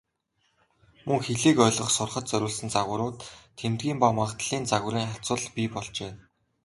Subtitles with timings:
[1.07, 3.17] Мөн хэлийг ойлгох, сурахад зориулсан загварууд,
[3.59, 6.11] тэмдгийн ба магадлалын загварын харьцуулал бий болжээ.